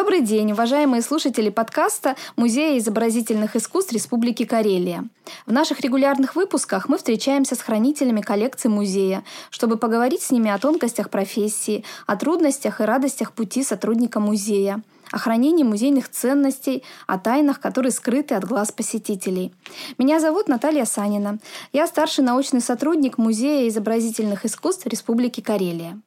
[0.00, 5.04] Добрый день, уважаемые слушатели подкаста Музея изобразительных искусств Республики Карелия.
[5.44, 10.56] В наших регулярных выпусках мы встречаемся с хранителями коллекций музея, чтобы поговорить с ними о
[10.56, 14.82] тонкостях профессии, о трудностях и радостях пути сотрудника музея,
[15.12, 19.52] о хранении музейных ценностей, о тайнах, которые скрыты от глаз посетителей.
[19.98, 21.38] Меня зовут Наталья Санина.
[21.74, 26.00] Я старший научный сотрудник Музея изобразительных искусств Республики Карелия.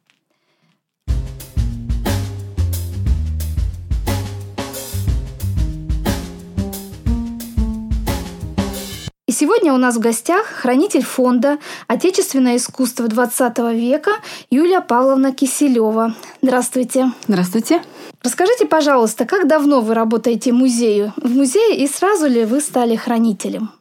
[9.33, 14.11] Сегодня у нас в гостях хранитель фонда «Отечественное искусство XX века»
[14.49, 16.15] Юлия Павловна Киселева.
[16.41, 17.11] Здравствуйте.
[17.27, 17.81] Здравствуйте.
[18.21, 21.13] Расскажите, пожалуйста, как давно вы работаете в музее?
[21.17, 23.71] В музее и сразу ли вы стали хранителем?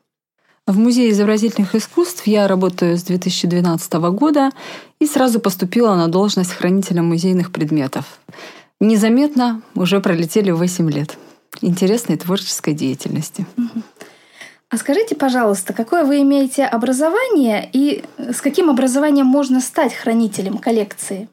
[0.67, 4.51] В Музее изобразительных искусств я работаю с 2012 года
[5.01, 8.05] и сразу поступила на должность хранителя музейных предметов.
[8.81, 11.19] Незаметно уже пролетели 8 лет
[11.61, 13.45] интересной творческой деятельности.
[14.73, 21.29] А скажите, пожалуйста, какое вы имеете образование и с каким образованием можно стать хранителем коллекции?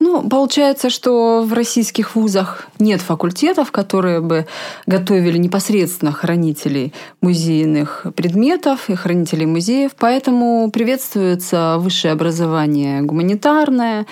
[0.00, 4.48] Ну, получается, что в российских вузах нет факультетов, которые бы
[4.86, 14.06] готовили непосредственно хранителей музейных предметов и хранителей музеев, поэтому приветствуется высшее образование гуманитарное,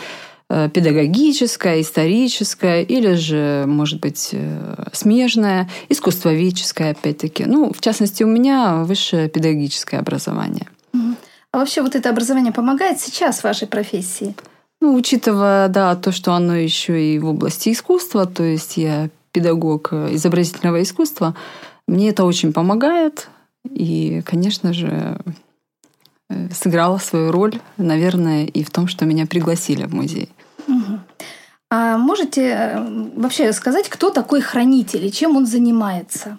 [0.48, 7.44] педагогическое, историческое или же, может быть, э, смежное, искусствоведческое, опять-таки.
[7.44, 10.68] Ну, в частности, у меня высшее педагогическое образование.
[11.50, 14.34] А вообще вот это образование помогает сейчас в вашей профессии?
[14.80, 19.92] Ну, учитывая, да, то, что оно еще и в области искусства, то есть я педагог
[19.92, 21.34] изобразительного искусства,
[21.86, 23.28] мне это очень помогает.
[23.68, 25.18] И, конечно же,
[26.30, 30.30] э, сыграла свою роль, наверное, и в том, что меня пригласили в музей.
[31.70, 36.38] А можете э, вообще сказать, кто такой хранитель и чем он занимается?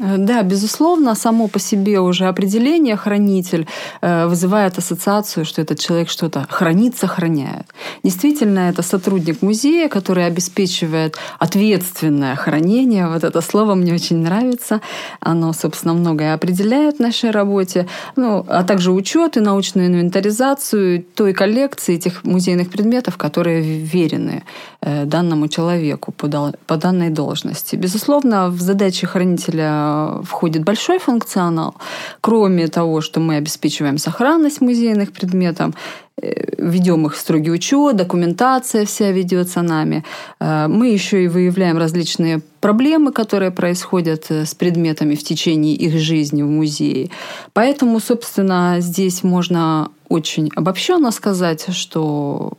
[0.00, 3.66] Э, да, безусловно, само по себе уже определение хранитель
[4.00, 7.66] э, вызывает ассоциацию, что этот человек что-то хранит, сохраняет.
[8.02, 13.08] Действительно, это сотрудник музея, который обеспечивает ответственное хранение.
[13.08, 14.80] Вот это слово мне очень нравится.
[15.20, 17.86] Оно, собственно, многое определяет в нашей работе.
[18.16, 24.42] Ну, а также учет и научную инвентаризацию той коллекции этих музейных предметов, которые верены
[24.80, 27.76] э, данному человеку по данной должности.
[27.76, 29.83] Безусловно, в задачи хранителя
[30.22, 31.74] входит большой функционал.
[32.20, 35.74] Кроме того, что мы обеспечиваем сохранность музейных предметов,
[36.22, 40.04] э, ведем их в строгий учет, документация вся ведется нами.
[40.40, 45.98] Э, мы еще и выявляем различные проблемы, которые происходят э, с предметами в течение их
[45.98, 47.10] жизни в музее.
[47.52, 52.52] Поэтому, собственно, здесь можно очень обобщенно сказать, что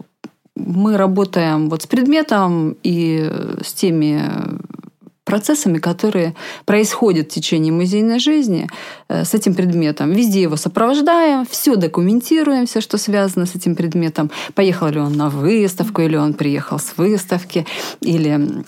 [0.55, 3.29] мы работаем вот с предметом и
[3.61, 4.21] с теми
[5.25, 8.69] процессами, которые происходят в течение музейной жизни
[9.09, 10.11] э, с этим предметом.
[10.11, 14.31] Везде его сопровождаем, все документируем, все, что связано с этим предметом.
[14.53, 17.65] Поехал ли он на выставку, или он приехал с выставки,
[18.01, 18.63] или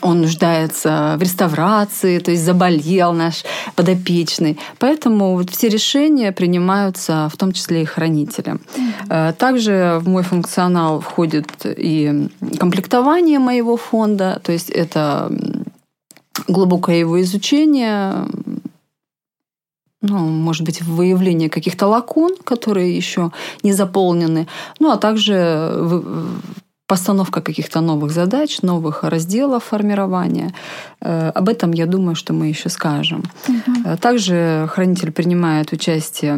[0.00, 3.44] он нуждается в реставрации, то есть заболел наш
[3.74, 4.58] подопечный.
[4.78, 8.60] Поэтому вот все решения принимаются в том числе и хранителем.
[8.74, 9.32] Mm-hmm.
[9.34, 12.28] Также в мой функционал входит и
[12.58, 15.30] комплектование моего фонда, то есть это
[16.48, 18.26] глубокое его изучение,
[20.00, 23.30] ну, может быть, выявление каких-то лакун, которые еще
[23.62, 24.48] не заполнены,
[24.80, 25.70] ну, а также
[26.92, 30.52] постановка каких-то новых задач, новых разделов формирования.
[31.00, 33.22] Э, об этом, я думаю, что мы еще скажем.
[33.48, 33.96] Угу.
[33.96, 36.34] Также хранитель принимает участие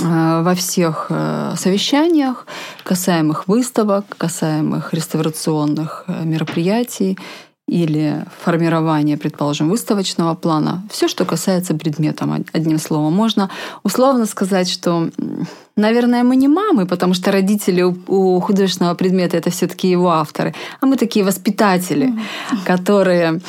[0.00, 1.10] э, во всех
[1.56, 2.46] совещаниях,
[2.84, 7.18] касаемых выставок, касаемых реставрационных мероприятий
[7.68, 13.12] или формирование, предположим, выставочного плана, все, что касается предмета, одним словом.
[13.12, 13.50] Можно
[13.82, 15.10] условно сказать, что,
[15.76, 20.86] наверное, мы не мамы, потому что родители у художественного предмета это все-таки его авторы, а
[20.86, 22.14] мы такие воспитатели,
[22.64, 23.40] которые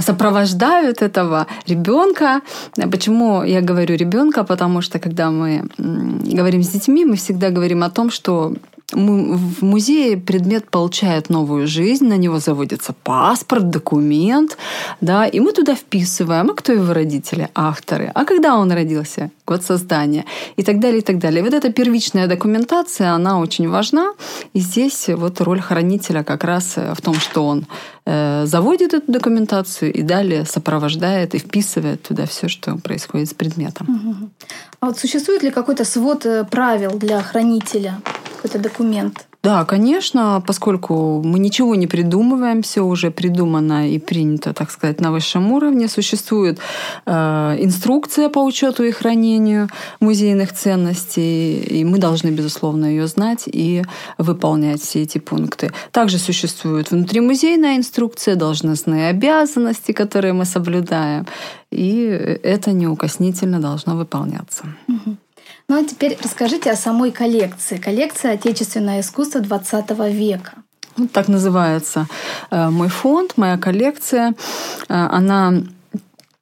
[0.00, 2.40] сопровождают этого ребенка.
[2.76, 4.44] Почему я говорю ребенка?
[4.44, 8.54] Потому что когда мы говорим с детьми, мы всегда говорим о том, что
[8.92, 14.56] в музее предмет получает новую жизнь, на него заводится паспорт, документ,
[15.02, 19.62] да, и мы туда вписываем, а кто его родители, авторы, а когда он родился, год
[19.62, 20.24] создания
[20.56, 21.42] и так далее, и так далее.
[21.42, 24.12] Вот эта первичная документация, она очень важна,
[24.54, 27.66] и здесь вот роль хранителя как раз в том, что он
[28.06, 34.30] э, заводит эту документацию и далее сопровождает и вписывает туда все, что происходит с предметом.
[34.80, 38.00] А вот существует ли какой-то свод э, правил для хранителя?
[38.38, 39.26] Какой-то документ?
[39.42, 45.12] Да, конечно, поскольку мы ничего не придумываем, все уже придумано и принято, так сказать, на
[45.12, 45.88] высшем уровне.
[45.88, 46.58] Существует
[47.06, 49.68] э, инструкция по учету и хранению
[50.00, 53.84] музейных ценностей, и мы должны, безусловно, ее знать и
[54.18, 55.70] выполнять все эти пункты.
[55.92, 61.26] Также существует внутримузейная инструкция, должностные обязанности, которые мы соблюдаем,
[61.70, 64.64] и это неукоснительно должно выполняться.
[64.88, 65.16] Угу.
[65.68, 67.76] Ну а теперь расскажите о самой коллекции.
[67.76, 70.52] Коллекция «Отечественное искусство XX века».
[70.96, 72.06] Вот так называется
[72.50, 74.34] э, мой фонд, моя коллекция.
[74.88, 75.62] Э, она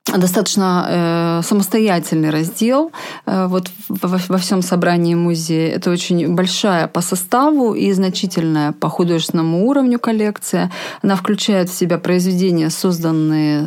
[0.06, 2.92] достаточно э, самостоятельный раздел
[3.26, 5.74] э, вот во, во всем собрании музея.
[5.74, 10.70] Это очень большая по составу и значительная по художественному уровню коллекция.
[11.02, 13.66] Она включает в себя произведения, созданные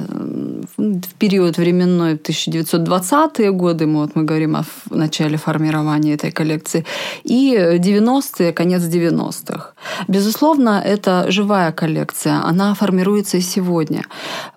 [0.77, 6.85] в период временной 1920-е годы, мы, вот мы говорим о начале формирования этой коллекции,
[7.23, 9.73] и 90-е, конец 90-х.
[10.07, 14.03] Безусловно, это живая коллекция, она формируется и сегодня.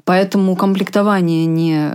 [0.05, 1.93] Поэтому комплектование не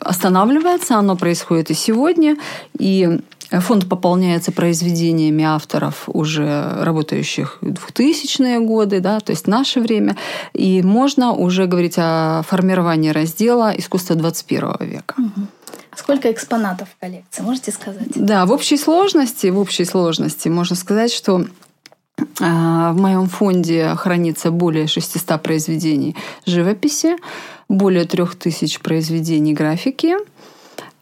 [0.00, 2.36] останавливается, оно происходит и сегодня,
[2.78, 3.20] и
[3.50, 10.16] Фонд пополняется произведениями авторов, уже работающих в 2000-е годы, да, то есть наше время.
[10.52, 15.14] И можно уже говорить о формировании раздела искусства 21 века.
[15.18, 15.46] Угу.
[15.96, 18.08] Сколько экспонатов в коллекции, можете сказать?
[18.14, 21.46] Да, в общей сложности, в общей сложности можно сказать, что
[22.40, 27.16] а, в моем фонде хранится более 600 произведений живописи,
[27.68, 30.16] более 3000 произведений графики,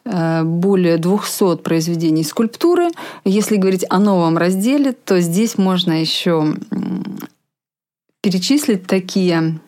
[0.05, 2.89] более 200 произведений скульптуры.
[3.23, 6.55] Если говорить о новом разделе, то здесь можно еще
[8.21, 9.59] перечислить такие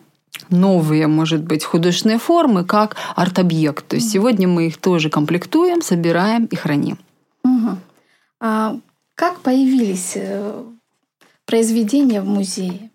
[0.50, 3.86] новые, может быть, художественные формы, как арт-объект.
[3.88, 6.98] То есть сегодня мы их тоже комплектуем, собираем и храним.
[7.44, 7.78] Угу.
[8.40, 8.76] А
[9.14, 10.62] как появились э,
[11.44, 12.90] произведения в музее?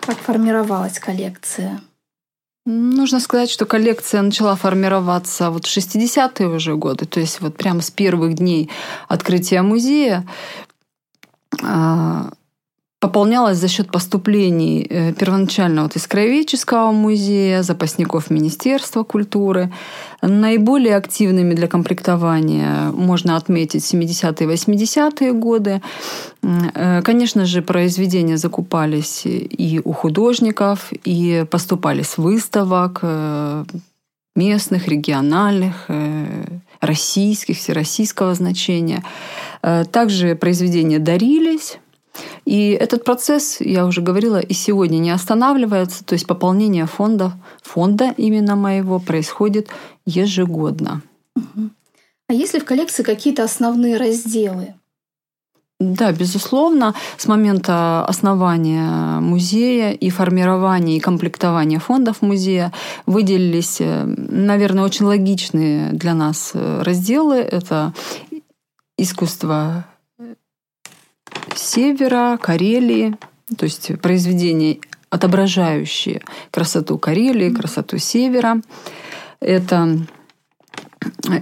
[0.00, 1.80] Как формировалась коллекция?
[2.64, 7.80] Нужно сказать, что коллекция начала формироваться вот в 60-е уже годы, то есть вот прямо
[7.80, 8.70] с первых дней
[9.08, 10.24] открытия музея.
[11.60, 12.30] А,
[13.02, 19.72] пополнялась за счет поступлений э, первоначально вот из Краеведческого музея, запасников Министерства культуры.
[20.22, 25.80] Наиболее активными для комплектования можно отметить 70-е и 80-е годы.
[26.42, 33.64] Э, конечно же, произведения закупались и у художников, и поступали с выставок э,
[34.36, 35.90] местных, региональных,
[36.80, 39.02] российских, всероссийского значения.
[39.90, 41.78] Также произведения дарились
[42.44, 47.32] и этот процесс, я уже говорила, и сегодня не останавливается, то есть пополнение фонда,
[47.62, 49.68] фонда именно моего происходит
[50.06, 51.02] ежегодно.
[52.28, 54.74] А есть ли в коллекции какие-то основные разделы?
[55.82, 62.72] Да, безусловно, с момента основания музея и формирования и комплектования фондов музея
[63.04, 67.36] выделились, э, наверное, очень логичные для нас э, разделы.
[67.36, 67.92] Это
[68.96, 69.84] искусство
[71.54, 73.16] севера, Карелии,
[73.56, 74.78] то есть произведения,
[75.10, 78.60] отображающие красоту Карелии, красоту севера.
[79.40, 79.98] Это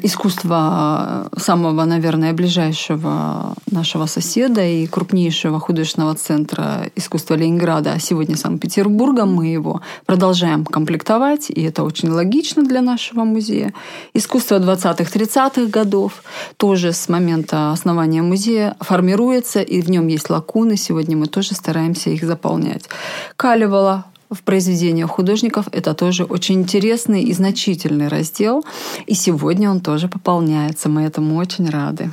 [0.03, 9.25] искусство самого, наверное, ближайшего нашего соседа и крупнейшего художественного центра искусства Ленинграда, а сегодня Санкт-Петербурга.
[9.25, 13.73] Мы его продолжаем комплектовать, и это очень логично для нашего музея.
[14.15, 16.23] Искусство 20-30-х годов
[16.57, 20.77] тоже с момента основания музея формируется, и в нем есть лакуны.
[20.77, 22.89] Сегодня мы тоже стараемся их заполнять.
[23.37, 28.65] Калевала в произведениях художников это тоже очень интересный и значительный раздел.
[29.07, 30.89] И сегодня он тоже пополняется.
[30.89, 32.11] Мы этому очень рады.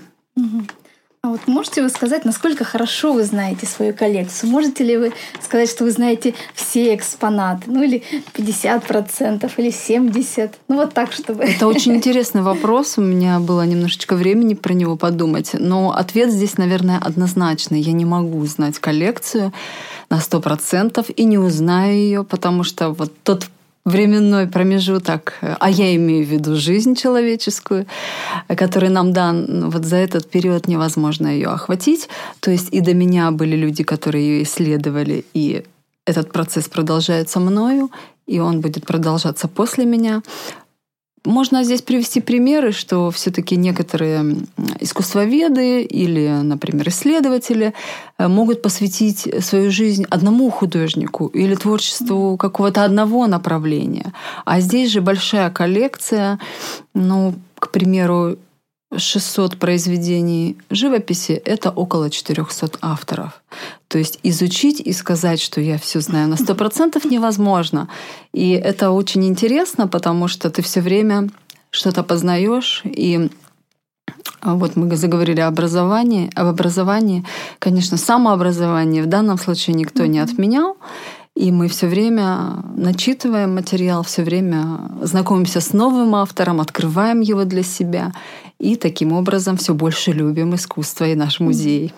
[1.27, 4.49] А вот можете вы сказать, насколько хорошо вы знаете свою коллекцию?
[4.49, 7.63] Можете ли вы сказать, что вы знаете все экспонаты?
[7.67, 8.01] Ну или
[8.33, 10.51] 50% или 70%?
[10.69, 11.43] Ну вот так, чтобы...
[11.43, 12.97] Это очень интересный вопрос.
[12.97, 15.49] У меня было немножечко времени про него подумать.
[15.51, 17.81] Но ответ здесь, наверное, однозначный.
[17.81, 19.51] Я не могу узнать коллекцию
[20.09, 23.47] на сто процентов и не узнаю ее, потому что вот тот
[23.87, 27.85] временной промежуток, а я имею в виду жизнь человеческую,
[28.47, 32.09] который нам дан, вот за этот период невозможно ее охватить.
[32.41, 35.63] То есть и до меня были люди, которые ее исследовали, и
[36.05, 37.89] этот процесс продолжается мною,
[38.25, 40.21] и он будет продолжаться после меня.
[41.27, 44.37] Можно здесь привести примеры, что все-таки некоторые
[44.79, 47.73] искусствоведы или, например, исследователи
[48.17, 54.13] э, могут посвятить свою жизнь одному художнику или творчеству какого-то одного направления.
[54.45, 56.39] А здесь же большая коллекция,
[56.93, 58.37] ну, к примеру,
[58.95, 63.43] 600 произведений живописи— это около 400 авторов.
[63.87, 67.89] То есть изучить и сказать, что я все знаю на 100% невозможно.
[68.33, 71.29] И это очень интересно, потому что ты все время
[71.69, 73.29] что-то познаешь, и
[74.41, 77.25] вот мы заговорили об образовании, об образовании.
[77.59, 80.77] Конечно, самообразование в данном случае никто не отменял.
[81.35, 87.61] И мы все время начитываем материал, все время знакомимся с новым автором, открываем его для
[87.61, 88.11] себя.
[88.59, 91.93] И таким образом все больше любим искусство и наш музей.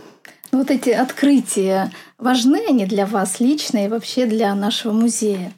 [0.52, 5.54] Ну, вот эти открытия, важны они для вас лично и вообще для нашего музея?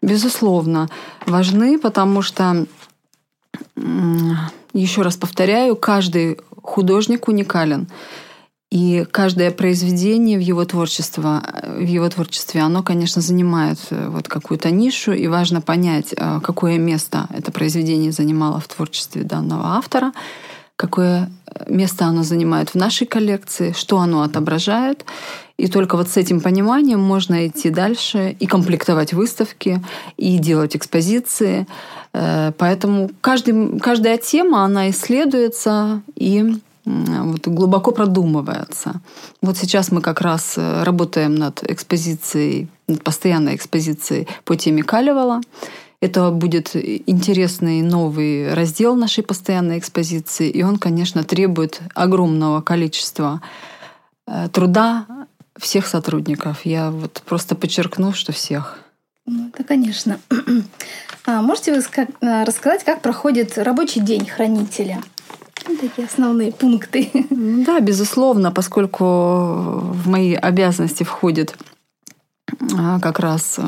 [0.00, 0.88] Безусловно,
[1.26, 2.66] важны, потому что,
[4.72, 7.88] еще раз повторяю, каждый художник уникален.
[8.70, 14.70] И каждое произведение в его, творчество, в его творчестве, оно, конечно, занимает э, вот какую-то
[14.70, 20.12] нишу, и важно понять, э, какое место это произведение занимало в творчестве данного автора,
[20.76, 21.30] какое
[21.66, 25.04] место оно занимает в нашей коллекции, что оно отображает.
[25.56, 29.82] И только вот с этим пониманием можно идти дальше и комплектовать выставки,
[30.18, 31.66] и делать экспозиции.
[32.12, 36.54] Э, поэтому каждый, каждая тема, она исследуется и
[36.88, 39.00] вот, глубоко продумывается.
[39.42, 45.40] Вот сейчас мы как раз э, работаем над экспозицией, над постоянной экспозицией по теме Калевала.
[46.00, 53.42] Это будет интересный новый раздел нашей постоянной экспозиции, и он, конечно, требует огромного количества
[54.26, 55.06] э, труда
[55.58, 56.64] всех сотрудников.
[56.64, 58.78] Я вот просто подчеркну, что всех.
[59.26, 60.18] Ну, это, конечно.
[61.26, 65.02] А можете вы э, рассказать, как проходит рабочий день хранителя?
[65.64, 67.10] Такие основные пункты.
[67.30, 71.56] Да, безусловно, поскольку в мои обязанности входит
[72.76, 73.58] а, как раз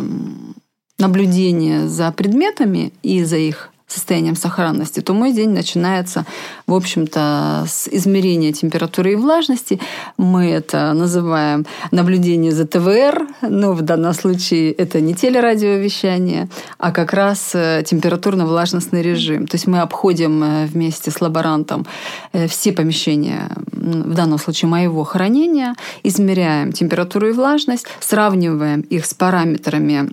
[0.98, 6.24] наблюдение за предметами и за их состоянием сохранности, то мой день начинается,
[6.66, 9.80] в общем-то, с измерения температуры и влажности.
[10.16, 17.12] Мы это называем наблюдение за ТВР, но в данном случае это не телерадиовещание, а как
[17.12, 19.46] раз э, температурно-влажностный режим.
[19.46, 21.86] То есть мы обходим э, вместе с лаборантом
[22.32, 29.14] э, все помещения, в данном случае моего хранения, измеряем температуру и влажность, сравниваем их с
[29.14, 30.10] параметрами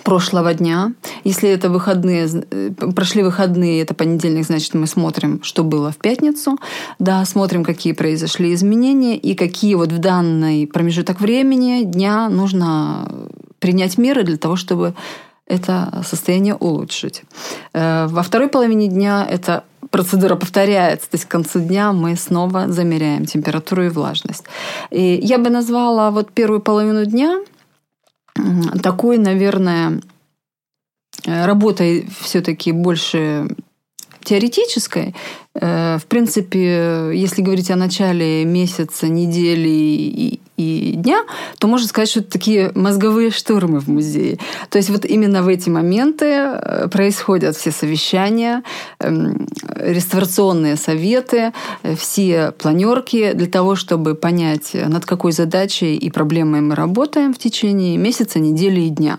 [0.00, 0.92] прошлого дня.
[1.24, 6.58] Если это выходные, э, прошли выходные, это понедельник, значит, мы смотрим, что было в пятницу,
[6.98, 13.10] да, смотрим, какие произошли изменения и какие вот в данный промежуток времени дня нужно
[13.58, 14.94] принять меры для того, чтобы
[15.46, 17.22] это состояние улучшить.
[17.72, 22.68] Э, во второй половине дня эта процедура повторяется, то есть к концу дня мы снова
[22.68, 24.44] замеряем температуру и влажность.
[24.90, 27.40] И я бы назвала вот первую половину дня
[28.82, 30.00] такой, наверное,
[31.24, 33.48] э, работой все-таки больше
[34.22, 35.14] теоретической.
[35.54, 41.24] Э, в принципе, если говорить о начале месяца, недели и, и дня,
[41.58, 44.38] то можно сказать, что это такие мозговые штурмы в музее.
[44.70, 48.62] То есть вот именно в эти моменты э, происходят все совещания,
[48.98, 56.60] эм, реставрационные советы, э, все планерки для того, чтобы понять, над какой задачей и проблемой
[56.60, 59.18] мы работаем в течение месяца, недели и дня.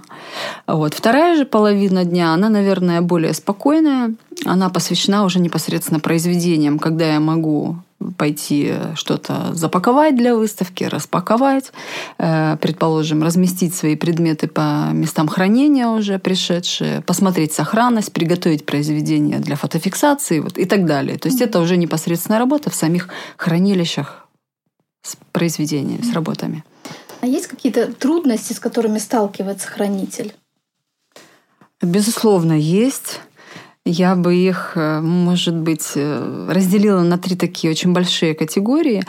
[0.67, 0.93] Вот.
[0.93, 4.15] Вторая же половина дня, она, наверное, более спокойная.
[4.45, 7.75] Она посвящена уже непосредственно произведениям, когда я могу
[8.17, 11.71] пойти что-то запаковать для выставки, распаковать,
[12.17, 19.55] э, предположим, разместить свои предметы по местам хранения уже пришедшие, посмотреть сохранность, приготовить произведение для
[19.55, 21.17] фотофиксации вот, и так далее.
[21.17, 24.27] То есть это уже непосредственно работа в самих хранилищах
[25.01, 26.63] с произведениями, с работами.
[27.21, 30.33] А есть какие-то трудности, с которыми сталкивается хранитель?
[31.81, 33.21] Безусловно, есть.
[33.85, 39.03] Я бы их, э, может быть, э, разделила на три такие очень большие категории.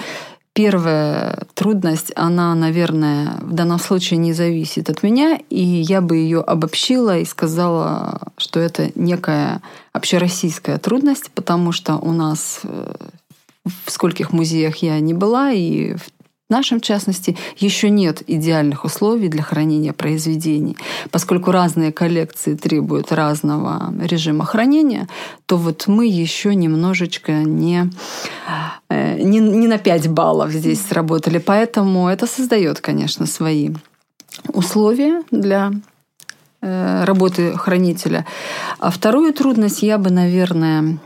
[0.53, 6.41] Первая трудность, она, наверное, в данном случае не зависит от меня, и я бы ее
[6.41, 9.63] обобщила и сказала, что это некая
[9.93, 12.95] общероссийская трудность, потому что у нас э,
[13.85, 16.03] в скольких музеях я не была, и в
[16.49, 20.77] в нашем, частности, еще нет идеальных условий для хранения произведений.
[21.11, 25.09] Поскольку разные коллекции требуют разного режима хранения,
[25.47, 27.91] то вот мы еще немножечко не,
[28.91, 31.39] э, не, не на 5 баллов здесь сработали.
[31.39, 33.71] Поэтому это создает, конечно, свои
[34.49, 35.73] условия для
[36.61, 38.27] э, работы хранителя.
[38.79, 40.99] А вторую трудность я бы, наверное,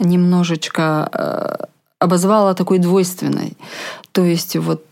[0.00, 1.66] немножечко э,
[2.02, 3.56] обозвала такой двойственной.
[4.12, 4.84] То есть вот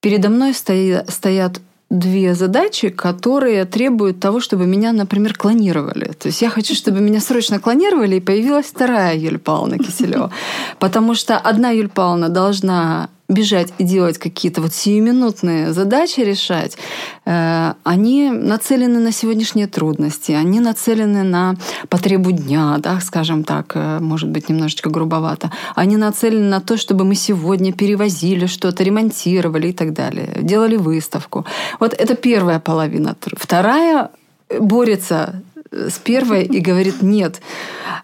[0.00, 6.12] передо мной стоят две задачи, которые требуют того, чтобы меня, например, клонировали.
[6.12, 10.30] То есть я хочу, чтобы меня срочно клонировали, и появилась вторая Юлия Павловна Киселева.
[10.78, 16.76] Потому что одна Юлия Павловна должна бежать и делать какие-то вот сиюминутные задачи решать,
[17.24, 21.54] э, они нацелены на сегодняшние трудности, они нацелены на
[21.88, 25.50] потребу дня, да, скажем так, э, может быть, немножечко грубовато.
[25.76, 31.46] Они нацелены на то, чтобы мы сегодня перевозили что-то, ремонтировали и так далее, делали выставку.
[31.78, 33.16] Вот это первая половина.
[33.36, 34.10] Вторая
[34.58, 35.42] борется
[35.72, 37.40] с первой и говорит, нет,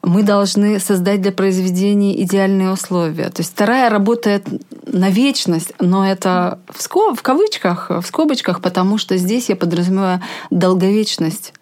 [0.03, 3.29] мы должны создать для произведения идеальные условия.
[3.31, 4.47] То есть вторая работает
[4.87, 10.21] на вечность, но это в, скоб, в кавычках, в скобочках, потому что здесь я подразумеваю
[10.51, 11.53] долговечность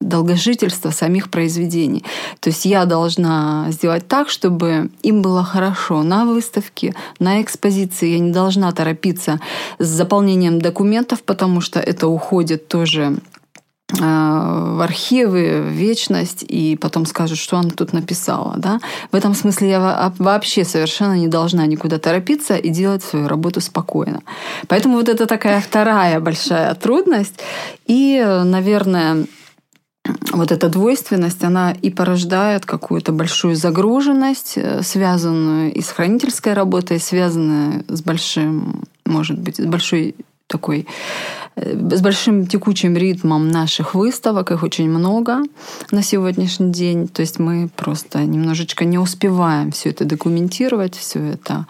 [0.00, 2.04] долгожительство самих произведений.
[2.40, 8.10] То есть я должна сделать так, чтобы им было хорошо на выставке, на экспозиции.
[8.10, 9.40] Я не должна торопиться
[9.78, 13.16] с заполнением документов, потому что это уходит тоже
[13.90, 18.54] в архивы, в вечность, и потом скажут, что она тут написала.
[18.56, 18.80] Да?
[19.12, 24.22] В этом смысле я вообще совершенно не должна никуда торопиться и делать свою работу спокойно.
[24.68, 27.40] Поэтому вот это такая вторая большая трудность.
[27.86, 29.26] И, наверное,
[30.32, 37.00] вот эта двойственность, она и порождает какую-то большую загруженность, э, связанную и с хранительской работой,
[37.00, 40.14] связанную с большим, может быть, с большой
[40.46, 40.86] такой
[41.56, 45.42] с большим текучим ритмом наших выставок, их очень много
[45.90, 47.08] на сегодняшний день.
[47.08, 51.66] То есть мы просто немножечко не успеваем все это документировать, все это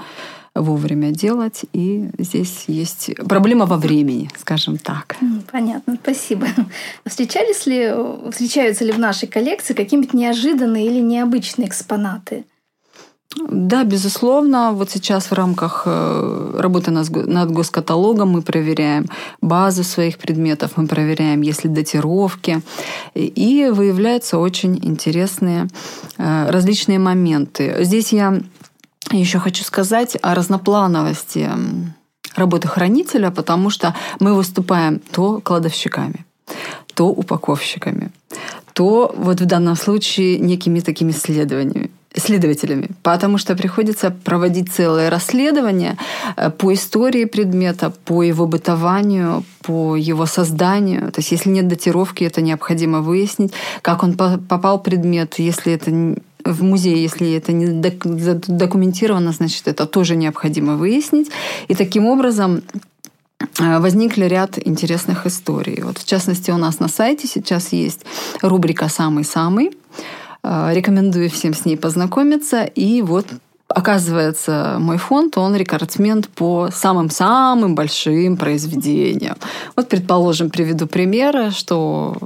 [0.54, 1.64] вовремя делать.
[1.72, 5.16] И здесь есть проблема во времени, скажем так.
[5.50, 6.46] Понятно, спасибо.
[7.04, 7.92] Встречались ли,
[8.30, 12.44] встречаются ли в нашей коллекции какие-нибудь неожиданные или необычные экспонаты?
[13.36, 14.72] Да, безусловно.
[14.72, 19.06] Вот сейчас в рамках э, работы над госкаталогом мы проверяем
[19.40, 22.62] базу своих предметов, мы проверяем, есть ли датировки.
[23.14, 25.68] И выявляются очень интересные
[26.16, 27.76] э, различные моменты.
[27.80, 28.40] Здесь я
[29.10, 31.50] еще хочу сказать о разноплановости
[32.36, 36.24] работы хранителя, потому что мы выступаем то кладовщиками,
[36.94, 38.12] то упаковщиками,
[38.72, 45.96] то вот в данном случае некими такими исследованиями следователями, потому что приходится проводить целое расследование
[46.36, 51.10] э, по истории предмета, по его бытованию, по его созданию.
[51.10, 55.90] То есть если нет датировки, это необходимо выяснить, как он попал предмет, если это
[56.44, 61.30] в музее, если это не документировано, значит, это тоже необходимо выяснить.
[61.68, 62.62] И таким образом
[63.58, 65.82] э, возникли ряд интересных историй.
[65.82, 68.04] Вот в частности, у нас на сайте сейчас есть
[68.42, 72.64] рубрика «Самый-самый», Э, рекомендую всем с ней познакомиться.
[72.64, 73.26] И вот
[73.74, 79.36] Оказывается, мой фонд, он рекордсмен по самым-самым большим произведениям.
[79.74, 82.16] Вот, предположим, приведу примеры, что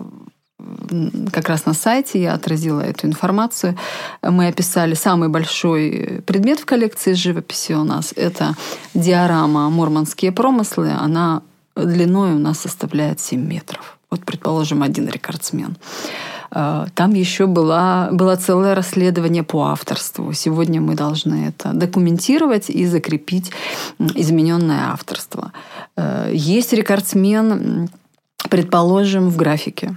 [1.32, 3.78] как раз на сайте я отразила эту информацию.
[4.22, 8.12] Мы описали самый большой предмет в коллекции живописи у нас.
[8.16, 8.54] Это
[8.92, 10.90] диорама «Мурманские промыслы».
[10.90, 11.42] Она
[11.76, 13.98] длиной у нас составляет 7 метров.
[14.10, 15.76] Вот, предположим, один рекордсмен.
[16.50, 20.32] А, там еще была, было целое расследование по авторству.
[20.32, 23.50] Сегодня мы должны это документировать и закрепить
[24.14, 25.52] измененное авторство.
[25.96, 27.90] Э, есть рекордсмен,
[28.48, 29.96] предположим, в графике.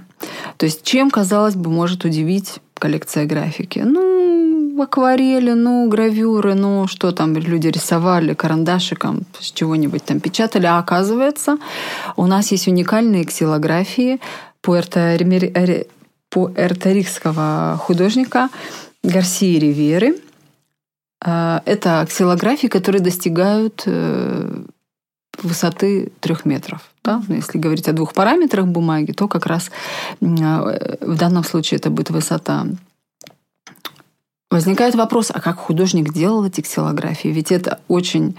[0.56, 3.78] То есть чем, казалось бы, может удивить коллекция графики?
[3.84, 10.66] Ну, акварели, ну, гравюры, ну, что там люди рисовали карандашиком, чего-нибудь там печатали.
[10.66, 11.58] А оказывается,
[12.16, 14.20] у нас есть уникальные ксилографии
[14.60, 15.16] Пуэрто
[16.32, 18.48] пуэрторикского художника
[19.02, 20.16] Гарсии Риверы.
[21.22, 24.62] А, это аксилографии, которые достигают э,
[25.42, 26.90] высоты трех метров.
[27.04, 27.22] Да?
[27.28, 29.70] Но если говорить о двух параметрах бумаги, то как раз
[30.20, 32.66] э, в данном случае это будет высота.
[34.50, 37.28] Возникает вопрос, а как художник делал эти ксилографии?
[37.28, 38.36] Ведь это очень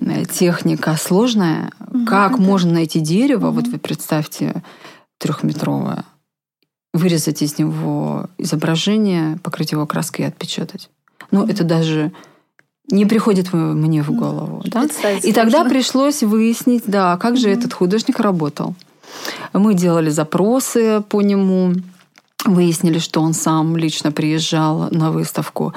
[0.00, 1.72] э, техника сложная.
[1.80, 2.06] Mm-hmm.
[2.06, 3.48] Как можно найти дерево?
[3.48, 3.52] Mm-hmm.
[3.52, 4.62] Вот вы представьте
[5.18, 6.04] трехметровое
[6.94, 10.90] вырезать из него изображение, покрыть его краской и отпечатать.
[11.30, 12.12] Ну, это даже
[12.90, 14.62] не приходит мне в голову.
[14.64, 14.88] Да?
[15.22, 18.74] И тогда пришлось выяснить, да, как же этот художник работал.
[19.52, 21.74] Мы делали запросы по нему,
[22.44, 25.74] выяснили, что он сам лично приезжал на выставку,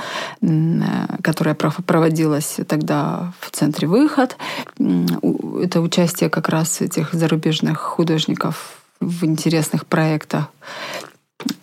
[1.22, 4.38] которая проводилась тогда в центре «Выход».
[4.78, 10.46] Это участие как раз этих зарубежных художников в интересных проектах.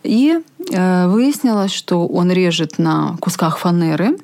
[0.02, 0.38] И
[0.70, 4.18] э, выяснилось, что он режет на кусках фанеры,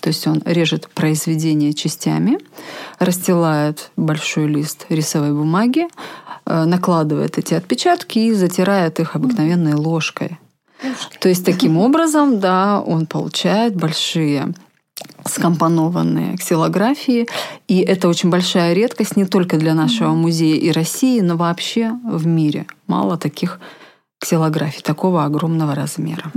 [0.00, 2.38] то есть он режет произведение частями,
[2.98, 5.88] расстилает большой лист рисовой бумаги,
[6.46, 10.38] э, накладывает эти отпечатки и затирает их обыкновенной ложкой.
[11.20, 14.54] То есть таким образом, да, он получает большие
[15.24, 17.28] скомпонованные ксилографии.
[17.68, 22.26] И это очень большая редкость не только для нашего музея и России, но вообще в
[22.26, 22.66] мире.
[22.86, 23.60] Мало таких
[24.20, 26.30] ксилографий такого огромного размера.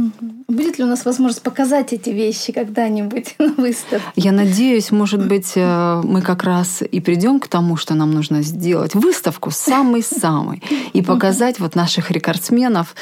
[0.48, 4.06] Будет ли у нас возможность показать эти вещи когда-нибудь на выставке?
[4.16, 8.42] Я надеюсь, может быть, э, мы как раз и придем к тому, что нам нужно
[8.42, 12.96] сделать выставку самый-самый и показать вот наших рекордсменов,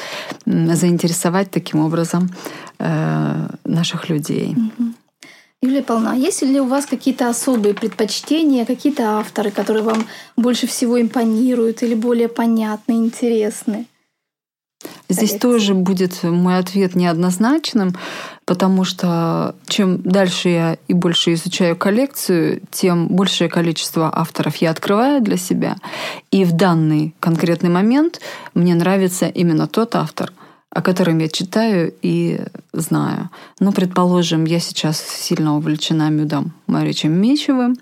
[0.46, 2.30] заинтересовать таким образом
[2.78, 4.56] э, наших людей.
[5.62, 10.66] Юлия Полна, а есть ли у вас какие-то особые предпочтения, какие-то авторы, которые вам больше
[10.66, 13.86] всего импонируют или более понятны, интересны?
[15.08, 17.94] Здесь тоже будет мой ответ неоднозначным,
[18.44, 25.20] потому что чем дальше я и больше изучаю коллекцию, тем большее количество авторов я открываю
[25.20, 25.76] для себя.
[26.32, 28.20] И в данный конкретный момент
[28.54, 30.32] мне нравится именно тот автор,
[30.74, 32.40] о котором я читаю и
[32.72, 33.28] знаю.
[33.60, 37.76] Ну, предположим, я сейчас сильно увлечена Мюдом Маричем Мечевым,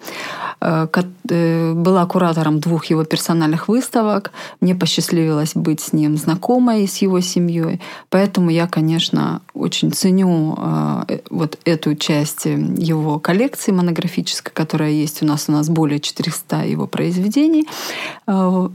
[0.61, 4.33] была куратором двух его персональных выставок.
[4.61, 7.81] Мне посчастливилось быть с ним знакомой, с его семьей.
[8.11, 15.27] Поэтому я, конечно, очень ценю э, вот эту часть его коллекции монографической, которая есть у
[15.27, 15.49] нас.
[15.49, 17.67] У нас более 400 его произведений.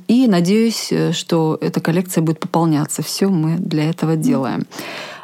[0.07, 3.03] И надеюсь, что эта коллекция будет пополняться.
[3.03, 4.65] Все мы для этого делаем.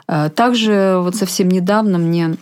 [0.07, 2.35] Э, также вот совсем недавно мне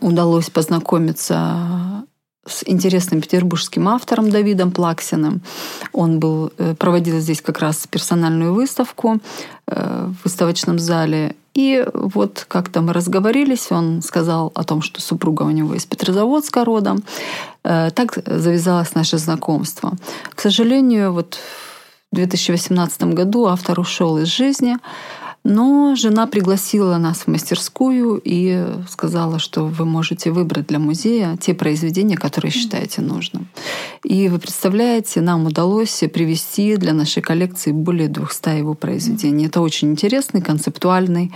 [0.00, 2.04] удалось познакомиться
[2.46, 5.42] с интересным петербургским автором Давидом Плаксиным.
[5.92, 9.18] Он был, э, проводил здесь как раз персональную выставку
[9.66, 11.36] э, в выставочном зале.
[11.54, 16.64] И вот как-то мы разговорились, он сказал о том, что супруга у него из Петрозаводска
[16.64, 17.02] родом.
[17.62, 19.92] Так завязалось наше знакомство.
[20.34, 21.38] К сожалению, вот
[22.12, 24.76] в 2018 году автор ушел из жизни.
[25.42, 31.54] Но жена пригласила нас в мастерскую и сказала, что вы можете выбрать для музея те
[31.54, 33.48] произведения, которые считаете нужным.
[34.04, 39.46] И вы представляете, нам удалось привести для нашей коллекции более 200 его произведений.
[39.46, 41.32] Это очень интересный, концептуальный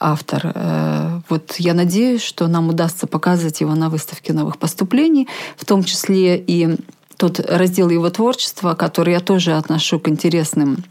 [0.00, 0.52] автор.
[0.54, 5.84] Э, вот я надеюсь, что нам удастся показывать его на выставке новых поступлений, в том
[5.84, 6.76] числе и
[7.16, 10.84] тот раздел его творчества, который я тоже отношу к интересным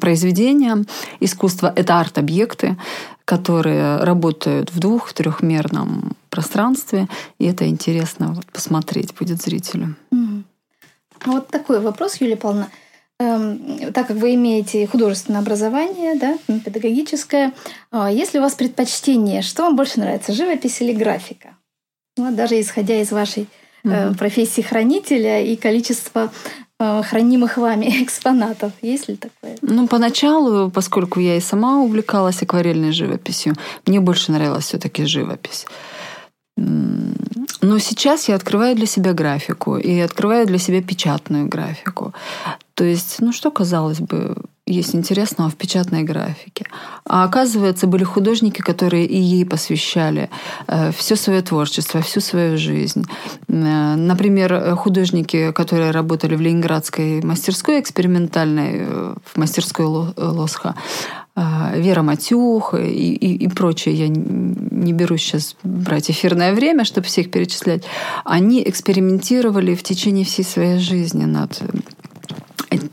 [0.00, 0.84] произведения
[1.20, 2.76] искусства— это арт-объекты,
[3.24, 9.96] которые работают в двух-, трехмерном пространстве, и это интересно вот посмотреть будет зрителю.
[10.12, 10.42] Mm.
[11.24, 12.68] Вот такой вопрос, Юлия Павловна.
[13.18, 17.52] Эм, так как вы имеете художественное образование, да, педагогическое,
[17.90, 21.56] э, если у вас предпочтение, что вам больше нравится, живопись или графика?
[22.18, 23.48] Ну, даже исходя из вашей
[23.84, 26.30] э, профессии хранителя и количества
[26.78, 28.72] хранимых вами экспонатов.
[28.82, 29.56] Есть ли такое?
[29.62, 33.54] Ну, поначалу, поскольку я и сама увлекалась акварельной живописью,
[33.86, 35.66] мне больше нравилась все-таки живопись.
[36.56, 42.14] Но сейчас я открываю для себя графику и открываю для себя печатную графику.
[42.74, 44.36] То есть, ну что казалось бы,
[44.66, 46.66] есть интересного в печатной графике.
[47.04, 50.28] А оказывается, были художники, которые и ей посвящали
[50.66, 53.04] э, все свое творчество, всю свою жизнь.
[53.48, 60.74] Э, например, художники, которые работали в Ленинградской мастерской экспериментальной, э, в мастерской Лосха,
[61.74, 67.30] Вера Матюх и, и, и прочее, я не беру сейчас брать эфирное время, чтобы всех
[67.30, 67.84] перечислять,
[68.24, 71.60] они экспериментировали в течение всей своей жизни над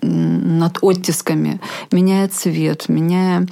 [0.02, 1.60] над оттисками,
[1.92, 3.48] меняя цвет, меняя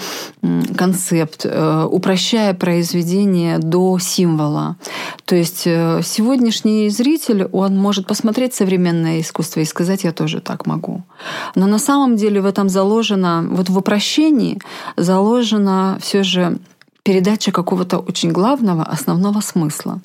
[0.78, 4.76] концепт, э, упрощая произведение до символа.
[5.26, 10.65] То есть э, сегодняшний зритель, он может посмотреть современное искусство и сказать, я тоже так
[10.65, 11.04] могу.
[11.56, 14.60] Но на самом деле в этом заложено, вот в упрощении
[14.98, 16.58] заложено все же
[17.04, 20.02] передача какого-то очень главного, основного смысла.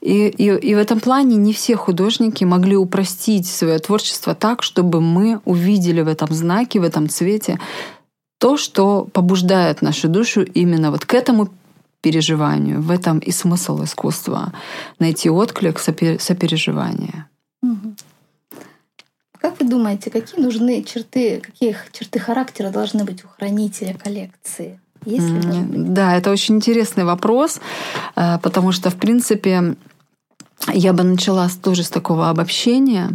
[0.00, 5.00] И, и, и в этом плане не все художники могли упростить свое творчество так, чтобы
[5.00, 7.58] мы увидели в этом знаке, в этом цвете
[8.38, 11.48] то, что побуждает нашу душу именно вот к этому
[12.02, 12.82] переживанию.
[12.82, 14.52] В этом и смысл искусства.
[14.98, 17.30] Найти отклик, сопереживания.
[19.40, 24.80] Как вы думаете, какие нужны черты, какие черты характера должны быть у хранителя коллекции?
[25.06, 27.60] Есть ли да, это очень интересный вопрос,
[28.16, 29.76] э, потому что, в принципе,
[30.72, 33.10] я бы начала тоже с такого обобщения.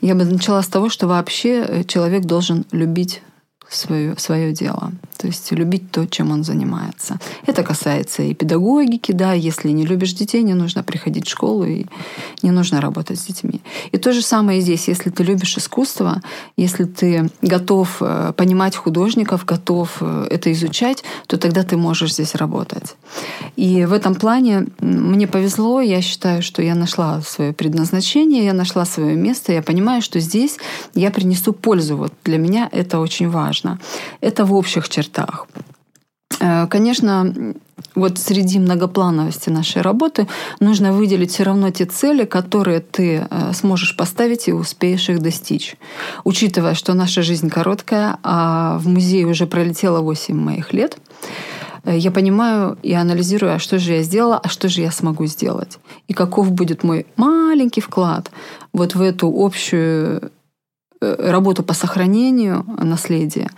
[0.00, 3.22] Я бы начала с того, что вообще э, человек должен любить
[3.68, 4.92] свое, свое дело.
[5.22, 7.16] То есть любить то, чем он занимается.
[7.46, 11.86] Это касается и педагогики, да, если не любишь детей, не нужно приходить в школу и
[12.42, 13.60] не нужно работать с детьми.
[13.92, 16.20] И то же самое здесь, если ты любишь искусство,
[16.56, 22.34] если ты готов э, понимать художников, готов э, это изучать, то тогда ты можешь здесь
[22.34, 22.96] работать.
[23.54, 28.84] И в этом плане мне повезло, я считаю, что я нашла свое предназначение, я нашла
[28.84, 30.58] свое место, я понимаю, что здесь
[30.94, 31.96] я принесу пользу.
[31.96, 33.78] Вот для меня это очень важно.
[34.20, 35.11] Это в общих чертах.
[36.42, 37.54] Э, конечно,
[37.94, 40.26] вот среди многоплановости нашей работы
[40.60, 45.76] нужно выделить все равно те цели, которые ты э, сможешь поставить и успеешь их достичь.
[46.24, 50.98] Учитывая, что наша жизнь короткая, а в музее уже пролетело 8 моих лет,
[51.84, 55.26] э, я понимаю и анализирую, а что же я сделала, а что же я смогу
[55.26, 55.78] сделать.
[56.08, 58.30] И каков будет мой маленький вклад
[58.72, 60.32] вот в эту общую
[61.02, 63.50] работу по сохранению наследия,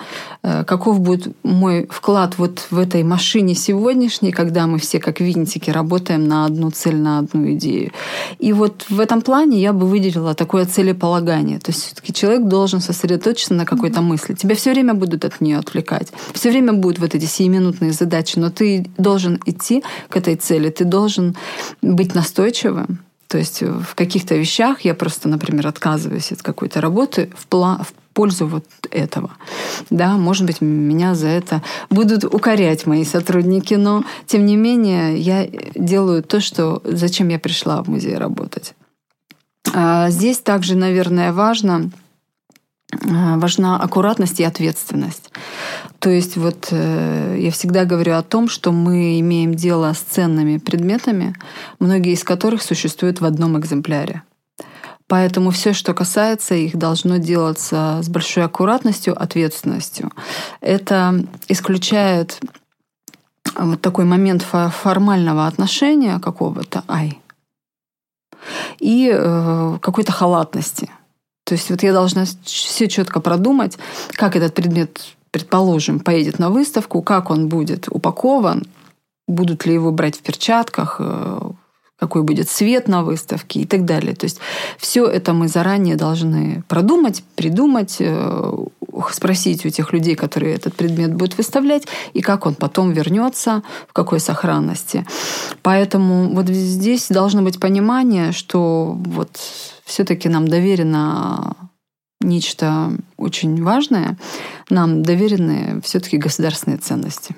[0.42, 5.70] э, каков будет мой вклад вот в этой машине сегодняшней, когда мы все как винтики
[5.70, 7.92] работаем на одну цель, на одну идею.
[8.38, 11.58] И вот в этом плане я бы выделила такое целеполагание.
[11.58, 14.34] То есть все-таки человек должен сосредоточиться на какой-то мысли.
[14.34, 16.08] Тебя все время будут от нее отвлекать.
[16.32, 20.84] Все время будут вот эти сиюминутные задачи, но ты должен идти к этой цели, ты
[20.84, 21.36] должен
[21.82, 27.48] быть настойчивым, то есть в каких-то вещах я просто, например, отказываюсь от какой-то работы в,
[27.48, 29.32] пла- в пользу вот этого.
[29.90, 35.48] Да, может быть, меня за это будут укорять мои сотрудники, но тем не менее я
[35.74, 38.74] делаю то, что зачем я пришла в музей работать.
[39.72, 41.90] А здесь также, наверное, важно
[43.02, 45.30] важна аккуратность и ответственность.
[45.98, 50.58] То есть вот э, я всегда говорю о том, что мы имеем дело с ценными
[50.58, 51.34] предметами,
[51.78, 54.22] многие из которых существуют в одном экземпляре.
[55.06, 60.10] Поэтому все, что касается их, должно делаться с большой аккуратностью, ответственностью.
[60.60, 62.40] Это исключает
[63.56, 67.20] вот такой момент формального отношения какого-то, ай,
[68.78, 70.90] и э, какой-то халатности–
[71.44, 73.78] то есть вот я должна все четко продумать,
[74.12, 78.64] как этот предмет, предположим, поедет на выставку, как он будет упакован,
[79.28, 81.40] будут ли его брать в перчатках, э,
[81.98, 84.14] какой будет цвет на выставке и так далее.
[84.14, 84.38] То есть
[84.78, 88.52] все это мы заранее должны продумать, придумать, э,
[89.10, 93.92] спросить у тех людей, которые этот предмет будут выставлять, и как он потом вернется, в
[93.92, 95.06] какой сохранности.
[95.62, 99.38] Поэтому вот здесь должно быть понимание, что вот
[99.84, 101.56] все-таки нам доверено
[102.20, 104.16] нечто очень важное,
[104.70, 107.36] нам доверены все-таки государственные ценности.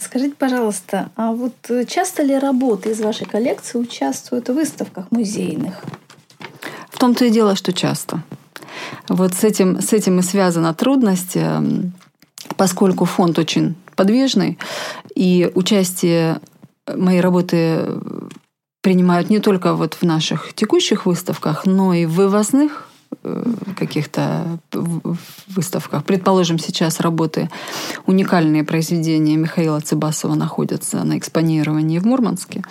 [0.00, 1.54] Скажите, пожалуйста, а вот
[1.88, 5.82] часто ли работы из вашей коллекции участвуют в выставках музейных?
[6.90, 8.22] В том-то и дело, что часто.
[9.08, 11.92] Вот с этим, с этим и связана трудность, эм,
[12.56, 14.58] поскольку фонд очень подвижный,
[15.14, 16.40] и участие
[16.86, 17.86] моей работы
[18.84, 22.86] принимают не только вот в наших текущих выставках, но и в вывозных
[23.22, 23.44] э,
[23.78, 24.58] каких-то
[25.46, 26.04] выставках.
[26.04, 27.48] Предположим, сейчас работы,
[28.06, 32.62] уникальные произведения Михаила Цыбасова находятся на экспонировании в Мурманске.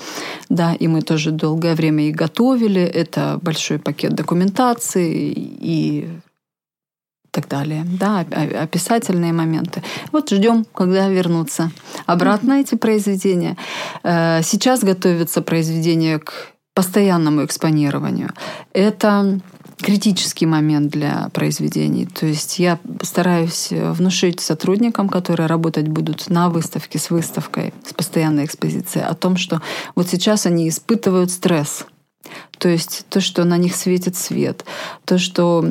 [0.50, 2.82] Да, и мы тоже долгое время их готовили.
[2.82, 6.08] Это большой пакет документации и
[7.34, 9.82] так далее, да, описательные моменты.
[10.12, 11.72] Вот ждем, когда вернутся
[12.06, 13.58] обратно эти произведения.
[14.04, 18.30] Э, сейчас готовится произведение к постоянному экспонированию.
[18.72, 19.40] Это
[19.78, 22.06] критический момент для произведений.
[22.06, 28.46] То есть я стараюсь внушить сотрудникам, которые работать будут на выставке с выставкой, с постоянной
[28.46, 29.60] экспозицией, о том, что
[29.96, 31.86] вот сейчас они испытывают стресс.
[32.60, 34.64] То есть то, что на них светит свет,
[35.06, 35.66] то, что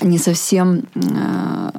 [0.00, 1.70] не совсем э,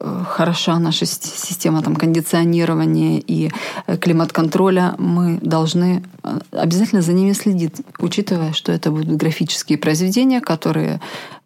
[0.00, 3.50] хороша наша система там, кондиционирования и
[3.86, 10.40] э, климат-контроля, мы должны э, обязательно за ними следить, учитывая, что это будут графические произведения,
[10.40, 11.00] которые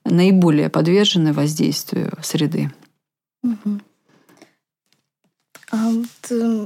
[0.05, 2.71] наиболее подвержены воздействию среды.
[3.43, 3.81] Угу.
[5.71, 6.63] А вот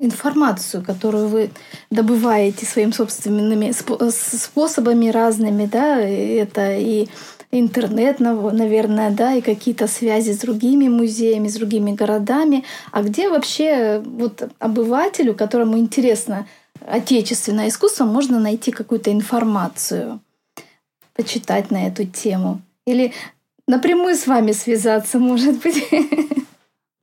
[0.00, 1.50] информацию, которую вы
[1.90, 3.72] добываете своими собственными
[4.10, 7.08] способами разными, да, это и
[7.50, 12.64] интернет, наверное, да, и какие-то связи с другими музеями, с другими городами.
[12.92, 16.46] А где вообще вот обывателю, которому интересно
[16.86, 20.20] отечественное искусство, можно найти какую-то информацию,
[21.14, 22.60] почитать на эту тему?
[22.86, 23.12] Или
[23.66, 25.84] напрямую с вами связаться, может быть?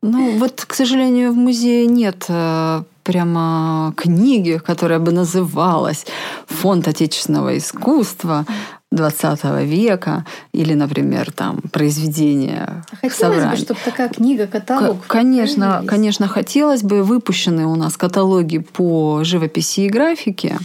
[0.01, 6.05] Ну, вот, к сожалению, в музее нет э, прямо книги, которая бы называлась
[6.47, 8.45] «Фонд отечественного искусства»,
[8.91, 15.05] 20 века или, например, там произведения Хотелось бы, чтобы такая книга, каталог.
[15.07, 17.03] Конечно, конечно, хотелось бы.
[17.03, 20.57] Выпущены у нас каталоги по живописи и графике.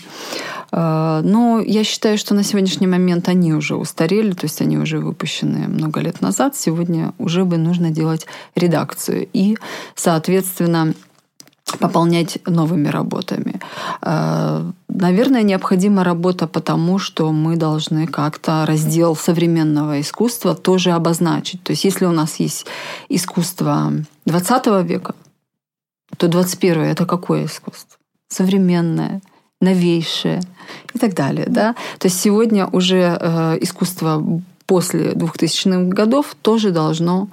[0.73, 4.99] А, но я считаю, что на сегодняшний момент они уже устарели, то есть они уже
[4.99, 6.57] выпущены много лет назад.
[6.57, 9.57] Сегодня уже бы нужно делать редакцию и,
[9.95, 10.95] соответственно,
[11.79, 13.61] пополнять новыми работами.
[14.03, 21.63] А, наверное, необходима работа потому, что мы должны как-то раздел современного искусства тоже обозначить.
[21.63, 22.67] То есть если у нас есть
[23.09, 23.93] искусство
[24.27, 25.15] 20 века,
[26.17, 27.99] то 21 это какое искусство?
[28.29, 29.21] Современное,
[29.61, 30.41] новейшее
[30.95, 31.47] и так далее.
[31.49, 31.75] Да?
[31.99, 34.23] То есть сегодня уже э, искусство
[34.67, 37.29] после 2000-х годов тоже должно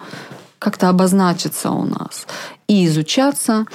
[0.60, 2.26] как-то обозначиться у нас
[2.68, 3.66] и изучаться,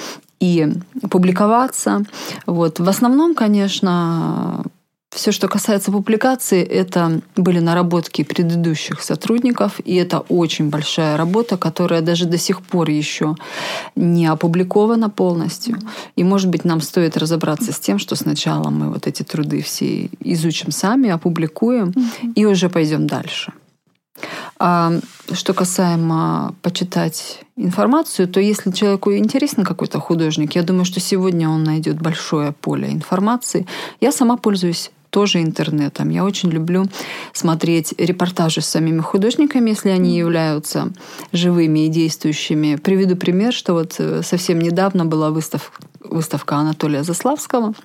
[0.43, 0.67] и
[1.09, 2.03] публиковаться.
[2.45, 2.79] Вот.
[2.79, 4.63] В основном, конечно,
[5.09, 12.01] все, что касается публикации, это были наработки предыдущих сотрудников, и это очень большая работа, которая
[12.01, 13.35] даже до сих пор еще
[13.95, 15.77] не опубликована полностью.
[16.17, 20.09] И, может быть, нам стоит разобраться с тем, что сначала мы вот эти труды все
[20.19, 21.93] изучим сами, опубликуем,
[22.35, 23.53] и уже пойдем дальше.
[24.65, 24.93] А
[25.33, 31.65] что касаемо почитать информацию, то если человеку интересен какой-то художник, я думаю, что сегодня он
[31.65, 33.67] найдет большое поле информации.
[33.99, 36.09] Я сама пользуюсь тоже интернетом.
[36.11, 36.85] Я очень люблю
[37.33, 40.93] смотреть репортажи с самими художниками, если они являются
[41.33, 42.77] живыми и действующими.
[42.77, 47.73] Приведу пример, что вот э, совсем недавно была выставка, выставка Анатолия Заславского–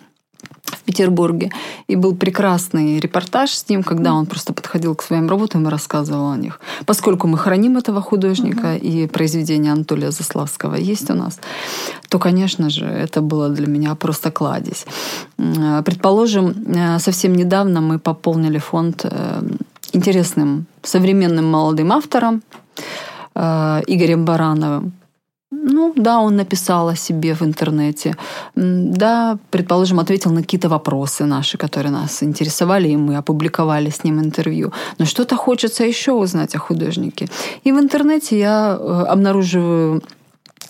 [0.72, 1.50] в Петербурге.
[1.88, 6.30] И был прекрасный репортаж с ним, когда он просто подходил к своим работам и рассказывал
[6.30, 6.60] о них.
[6.86, 8.86] Поскольку мы храним этого художника, угу.
[8.86, 11.40] и произведение Анатолия Заславского есть у нас,
[12.08, 14.86] то, конечно же, это было для меня просто кладезь.
[15.84, 19.42] Предположим, э, совсем недавно мы пополнили фонд э,
[19.92, 22.42] интересным современным молодым автором
[23.34, 24.92] э, Игорем Барановым.
[25.70, 28.16] Ну, да, он написал о себе в интернете.
[28.56, 34.18] Да, предположим, ответил на какие-то вопросы наши, которые нас интересовали, и мы опубликовали с ним
[34.18, 34.72] интервью.
[34.98, 37.28] Но что-то хочется еще узнать о художнике.
[37.64, 40.02] И в интернете я э, обнаруживаю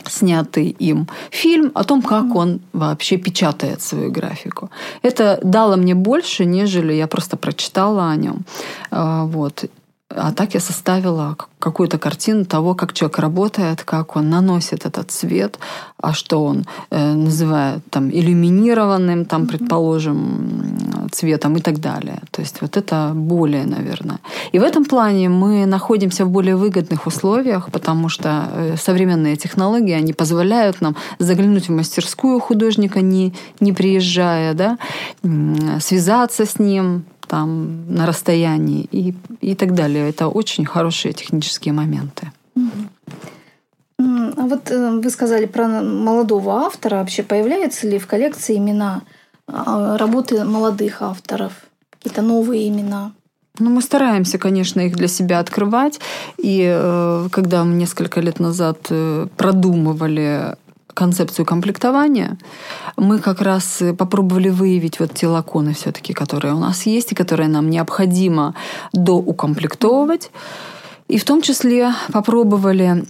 [0.06, 4.70] снятый им фильм о том, как он вообще печатает свою графику.
[5.02, 8.44] Это дало мне больше, нежели я просто прочитала о нем.
[8.90, 9.64] А, вот.
[10.08, 15.58] А так я составила какую-то картину того, как человек работает, как он наносит этот цвет,
[16.00, 22.20] а что он э, называет там иллюминированным, там, предположим, цветом и так далее.
[22.30, 24.18] То есть вот это более, наверное.
[24.52, 29.92] И в этом плане мы находимся в более выгодных условиях, потому что э, современные технологии,
[29.92, 34.78] они позволяют нам заглянуть в мастерскую художника, не, не приезжая, да,
[35.80, 40.08] связаться с ним, там на расстоянии и, и так далее.
[40.08, 42.32] Это очень хорошие технические моменты.
[43.98, 46.96] А вот э, вы сказали про молодого автора.
[46.96, 49.02] Вообще появляются ли в коллекции имена
[49.48, 51.52] а, работы молодых авторов?
[51.90, 53.12] Какие-то новые имена?
[53.58, 55.98] Ну, мы стараемся, конечно, их для себя открывать.
[56.36, 60.54] И э, когда мы несколько лет назад э, продумывали
[60.94, 62.38] концепцию комплектования,
[62.96, 67.48] мы как раз попробовали выявить вот те лаконы все-таки, которые у нас есть и которые
[67.48, 68.54] нам необходимо
[68.92, 70.30] доукомплектовывать.
[71.08, 73.04] И в том числе попробовали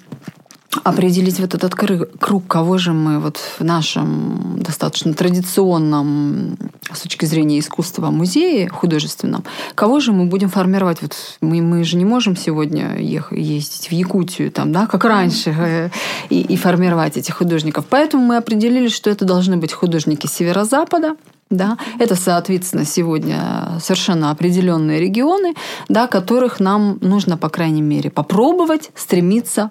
[0.85, 6.59] определить вот этот круг, кого же мы вот в нашем достаточно традиционном
[6.93, 11.01] с точки зрения искусства музее художественном, кого же мы будем формировать?
[11.01, 15.55] Вот мы, мы же не можем сегодня ехать, ездить в Якутию, там, да, как раньше,
[15.59, 15.91] э,
[16.29, 17.87] и, и формировать этих художников.
[17.89, 21.17] Поэтому мы определили, что это должны быть художники северо-запада,
[21.51, 25.55] да, это, соответственно, сегодня совершенно определенные регионы,
[25.89, 29.71] да, которых нам нужно, по крайней мере, попробовать стремиться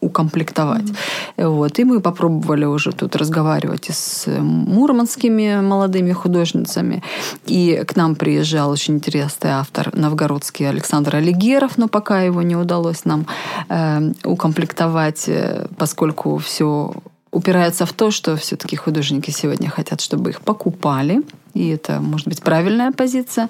[0.00, 0.82] поукомплектовать.
[0.84, 1.48] Mm-hmm.
[1.48, 1.78] Вот.
[1.78, 7.02] И мы попробовали уже тут разговаривать и с мурманскими молодыми художницами.
[7.46, 13.04] И к нам приезжал очень интересный автор новгородский Александр Алигеров, но пока его не удалось
[13.04, 13.26] нам
[13.68, 16.92] э, укомплектовать, э, поскольку все
[17.30, 21.22] упирается в то, что все-таки художники сегодня хотят, чтобы их покупали.
[21.54, 23.48] И это, может быть, правильная позиция.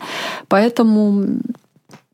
[0.48, 1.24] Поэтому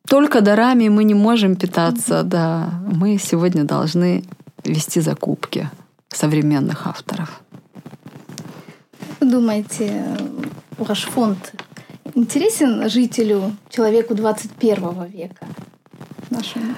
[0.08, 2.80] только дарами мы не можем питаться, да.
[2.86, 4.24] Мы сегодня должны
[4.64, 5.70] вести закупки
[6.08, 7.42] современных авторов.
[9.20, 10.04] Вы думаете,
[10.78, 11.54] ваш фонд
[12.14, 15.46] интересен жителю, человеку 21 века,
[16.30, 16.74] нашему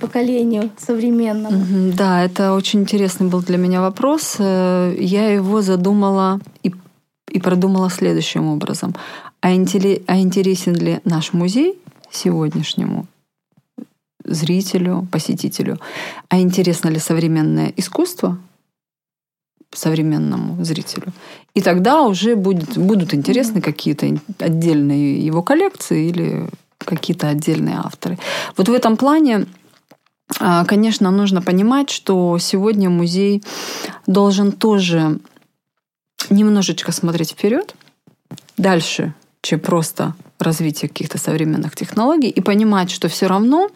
[0.00, 1.92] поколению современному?
[1.92, 4.36] Да, это очень интересный был для меня вопрос.
[4.38, 6.72] Э, я его задумала и,
[7.30, 8.94] и продумала следующим образом.
[9.40, 11.78] А, а интересен ли наш музей
[12.10, 13.06] сегодняшнему
[14.24, 15.78] зрителю, посетителю,
[16.28, 18.38] а интересно ли современное искусство
[19.72, 21.12] современному зрителю.
[21.54, 26.48] И тогда уже будет, будут интересны какие-то отдельные его коллекции или
[26.78, 28.18] какие-то отдельные авторы.
[28.56, 29.46] Вот в этом плане
[30.40, 33.42] а, Конечно, нужно понимать, что сегодня музей
[34.06, 35.18] должен тоже
[36.30, 37.74] немножечко смотреть вперед,
[38.56, 43.68] дальше, чем просто развитие каких-то современных технологий, и понимать, что все равно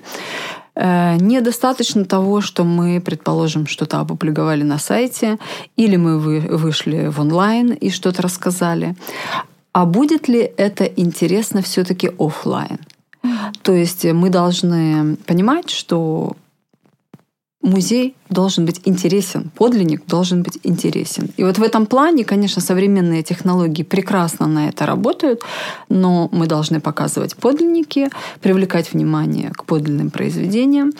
[0.74, 5.38] э, недостаточно того, что мы, предположим, что-то опубликовали на сайте,
[5.76, 8.94] или мы вышли в онлайн и что-то рассказали.
[9.72, 12.78] А будет ли это интересно все-таки офлайн?
[13.62, 16.36] То есть мы должны понимать, что
[17.62, 21.30] музей должен быть интересен, подлинник должен быть интересен.
[21.36, 25.42] И вот в этом плане, конечно, современные технологии прекрасно на это работают,
[25.88, 28.10] но мы должны показывать подлинники,
[28.40, 30.92] привлекать внимание к подлинным произведениям.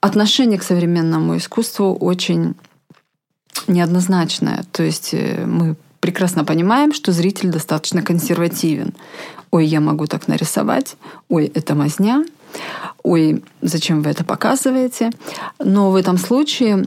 [0.00, 2.54] Отношение к современному искусству очень
[3.66, 4.64] неоднозначное.
[4.70, 8.92] То есть э, мы прекрасно понимаем, что зритель достаточно консервативен.
[9.50, 10.96] Ой, я могу так нарисовать,
[11.30, 12.24] ой, это мазня,
[13.02, 15.10] ой, зачем вы это показываете?
[15.58, 16.86] Но в этом случае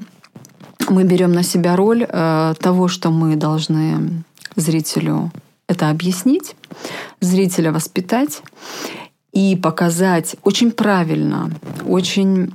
[0.89, 4.23] мы берем на себя роль э, того, что мы должны
[4.55, 5.31] зрителю
[5.67, 6.55] это объяснить,
[7.19, 8.41] зрителя воспитать
[9.33, 11.51] и показать очень правильно,
[11.85, 12.53] очень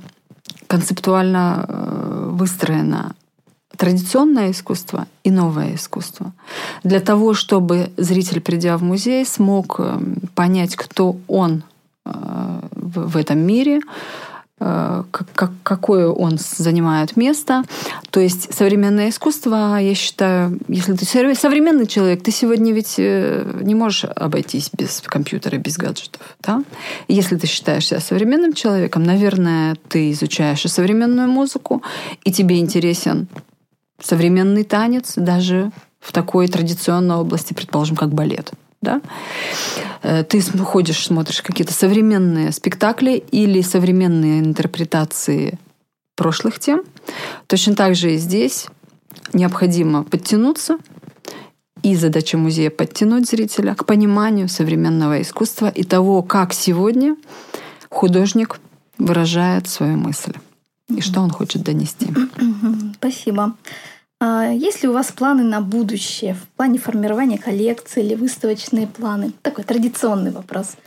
[0.67, 3.15] концептуально э, выстроено
[3.77, 6.33] традиционное искусство и новое искусство.
[6.83, 9.99] Для того, чтобы зритель, придя в музей, смог э,
[10.35, 11.63] понять, кто он
[12.95, 13.81] в этом мире,
[14.59, 17.63] э, как, какое он занимает место.
[18.11, 23.75] То есть современное искусство, я считаю, если ты современный человек, ты сегодня ведь э, не
[23.75, 26.21] можешь обойтись без компьютера, без гаджетов.
[26.41, 26.63] Да?
[27.07, 31.83] Если ты считаешь себя современным человеком, наверное, ты изучаешь и современную музыку,
[32.23, 33.27] и тебе интересен
[34.01, 38.53] современный танец даже в такой традиционной области, предположим, как балет
[38.83, 39.01] да?
[40.01, 45.57] Э, ты ходишь, смотришь какие-то современные спектакли или современные интерпретации
[46.15, 46.83] прошлых тем.
[47.47, 48.67] Точно так же и здесь
[49.33, 50.77] необходимо подтянуться,
[51.81, 57.17] и задача музея подтянуть зрителя к пониманию современного искусства и того, как сегодня
[57.89, 58.59] художник
[58.97, 60.33] выражает свою мысль
[60.89, 62.13] и что он хочет донести.
[62.95, 63.55] Спасибо.
[64.25, 69.33] А есть ли у вас планы на будущее в плане формирования коллекции или выставочные планы?
[69.41, 70.77] Такой традиционный вопрос.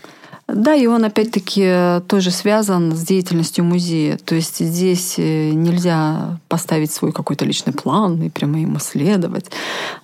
[0.49, 4.17] Да, и он опять-таки тоже связан с деятельностью музея.
[4.17, 9.51] То есть здесь э, нельзя поставить свой какой-то личный план и прямо ему следовать,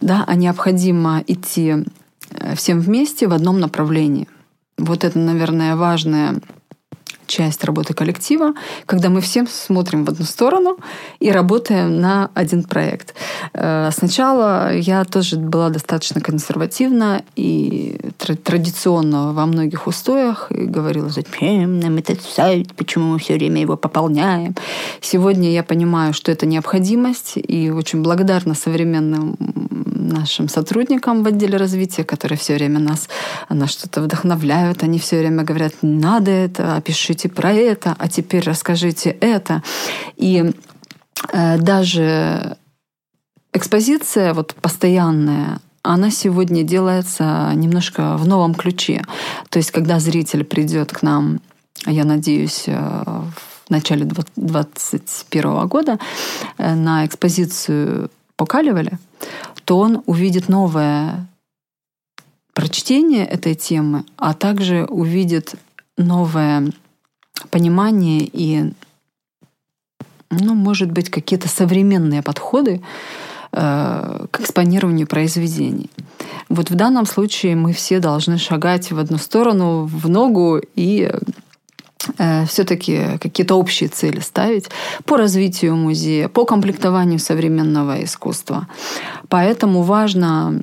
[0.03, 1.87] да, а необходимо идти
[2.33, 4.29] э, всем вместе в одном направлении.
[4.77, 6.35] Вот это, наверное, важное
[7.33, 8.53] часть работы коллектива,
[8.87, 10.77] когда мы всем смотрим в одну сторону
[11.21, 13.15] и работаем на один проект.
[13.55, 17.97] Э, сначала я тоже была достаточно консервативна и
[18.45, 23.77] традиционно во многих устоях и говорила, зачем нам этот сайт, почему мы все время его
[23.77, 24.55] пополняем.
[25.01, 29.37] Сегодня я понимаю, что это необходимость и очень благодарна современным
[30.09, 33.09] нашим сотрудникам в отделе развития, которые все время нас
[33.49, 34.83] на что-то вдохновляют.
[34.83, 39.63] Они все время говорят, надо это, опишите про это, а теперь расскажите это.
[40.17, 40.53] И
[41.33, 42.57] э, даже
[43.53, 49.05] экспозиция вот постоянная, она сегодня делается немножко в новом ключе.
[49.51, 51.41] То есть, когда зритель придет к нам,
[51.87, 53.05] я надеюсь, э,
[53.67, 55.99] в начале 2021 года
[56.59, 58.99] э, на экспозицию по Калевале,
[59.65, 61.29] то он увидит новое
[62.55, 65.55] прочтение этой темы, а также увидит
[65.97, 66.73] новое
[67.51, 68.73] понимание и,
[70.31, 72.83] ну, может быть, какие-то современные подходы
[73.53, 75.91] э, к экспонированию произведений.
[76.49, 81.11] Вот в данном случае мы все должны шагать в одну сторону, в ногу и
[82.47, 84.71] все-таки какие-то общие цели ставить
[85.05, 88.69] по развитию музея, по комплектованию современного искусства.
[89.29, 90.63] Поэтому важно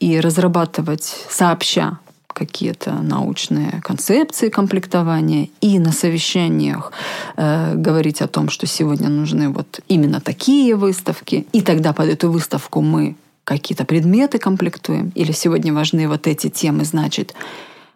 [0.00, 1.98] и разрабатывать сообща
[2.32, 6.92] какие-то научные концепции комплектования и на совещаниях
[7.36, 12.30] э, говорить о том, что сегодня нужны вот именно такие выставки, и тогда под эту
[12.30, 17.34] выставку мы какие-то предметы комплектуем, или сегодня важны вот эти темы, значит,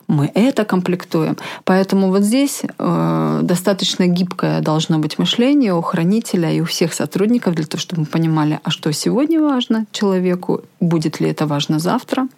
[0.09, 1.37] мы это комплектуем.
[1.65, 7.55] Поэтому вот здесь э, достаточно гибкое должно быть мышление у хранителя и у всех сотрудников
[7.55, 12.29] для того, чтобы мы понимали, а что сегодня важно человеку, будет ли это важно завтра.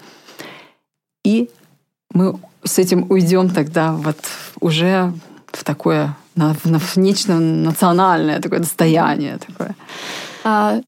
[1.24, 1.50] И
[2.12, 4.18] мы с этим уйдем тогда вот
[4.60, 5.12] уже
[5.52, 9.74] в такое, в нечто национальное такое достояние такое.
[10.44, 10.80] А,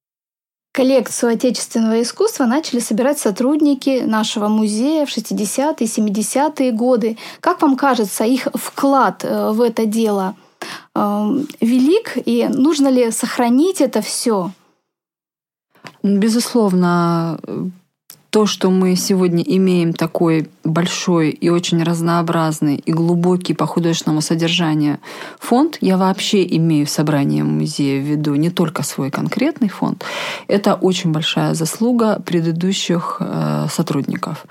[0.79, 7.19] коллекцию отечественного искусства начали собирать сотрудники нашего музея в 60-е, 70-е годы.
[7.41, 10.37] Как вам кажется, их вклад э, в это дело
[10.95, 11.01] э,
[11.61, 14.53] велик, и нужно ли сохранить это все?
[16.05, 17.41] Безусловно,
[18.31, 24.99] то, что мы сегодня имеем такой большой и очень разнообразный и глубокий по художественному содержанию
[25.39, 30.05] фонд, я вообще имею собрание музея в виду, не только свой конкретный фонд,
[30.47, 34.45] это очень большая заслуга предыдущих э, сотрудников.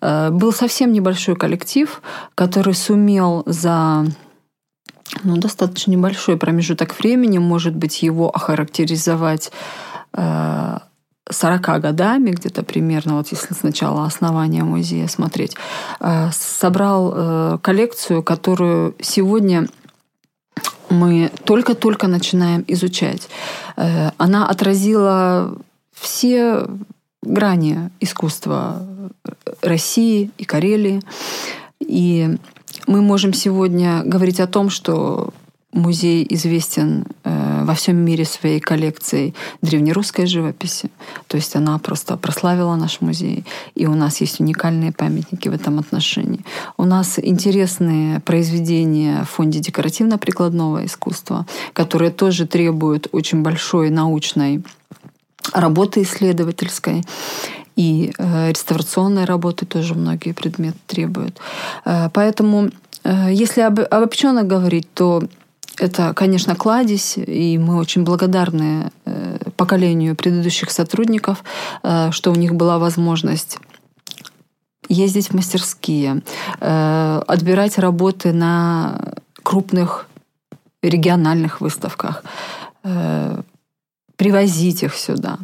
[0.00, 2.00] Э, был совсем небольшой коллектив,
[2.34, 4.06] который сумел за
[5.22, 9.52] ну, достаточно небольшой промежуток времени, может быть, его охарактеризовать
[10.14, 10.78] э,
[11.30, 15.56] 40 годами, где-то примерно, вот если сначала основания музея смотреть,
[16.00, 19.66] э, собрал э, коллекцию, которую сегодня
[20.90, 23.28] мы только-только начинаем изучать.
[23.76, 25.54] Э, она отразила
[25.92, 26.66] все
[27.22, 28.82] грани искусства
[29.62, 31.02] России и Карелии.
[31.80, 32.38] И
[32.86, 35.32] мы можем сегодня говорить о том, что
[35.72, 40.90] Музей известен э, во всем мире своей коллекцией древнерусской живописи.
[41.26, 43.44] То есть она просто прославила наш музей.
[43.74, 46.40] И у нас есть уникальные памятники в этом отношении.
[46.78, 54.62] У нас интересные произведения в фонде декоративно-прикладного искусства, которые тоже требуют очень большой научной
[55.52, 57.04] работы исследовательской.
[57.76, 61.38] И э, реставрационной работы тоже многие предметы требуют.
[61.84, 62.70] Э, поэтому
[63.30, 65.22] если об, обобщенно говорить, то
[65.80, 71.44] это, конечно, кладезь, и мы очень благодарны э, поколению предыдущих сотрудников,
[71.82, 73.58] э, что у них была возможность
[74.88, 76.22] ездить в мастерские,
[76.60, 80.08] э, отбирать работы на крупных
[80.82, 82.22] региональных выставках,
[84.18, 85.38] привозить их сюда,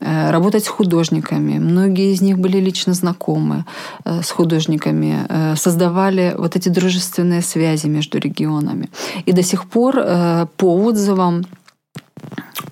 [0.00, 1.58] э, работать с художниками.
[1.58, 3.64] Многие из них были лично знакомы
[4.04, 8.88] э, с художниками, э, создавали вот эти дружественные связи между регионами.
[9.26, 9.94] И до сих пор
[10.56, 11.44] по отзывам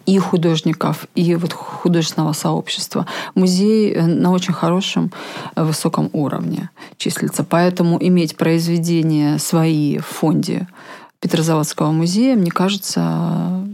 [0.06, 3.06] и художников, и вот художественного сообщества.
[3.34, 5.12] Музей на очень хорошем,
[5.56, 7.44] высоком уровне числится.
[7.44, 10.66] Поэтому иметь произведения свои в фонде
[11.20, 13.64] Петрозаводского музея, мне кажется,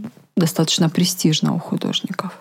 [0.41, 2.31] достаточно престижно у художников.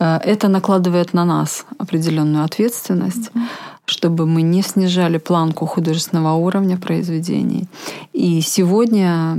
[0.00, 3.40] Э, это накладывает на нас определенную ответственность, mm-hmm.
[3.86, 7.68] чтобы мы не снижали планку художественного уровня произведений.
[8.12, 9.38] И сегодня